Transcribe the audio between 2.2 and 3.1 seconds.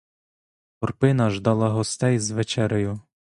вечерею.